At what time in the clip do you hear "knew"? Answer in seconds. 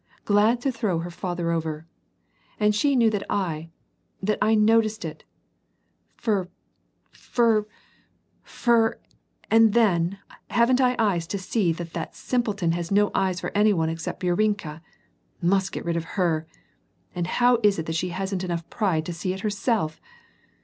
2.95-3.11